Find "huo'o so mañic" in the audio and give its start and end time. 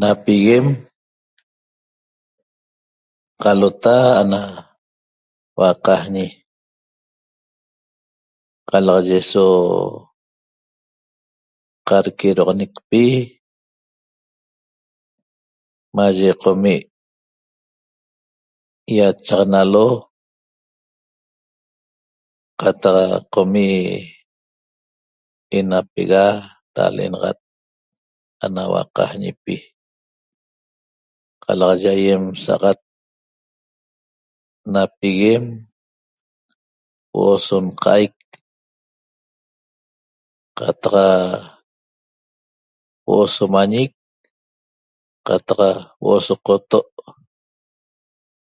43.06-43.92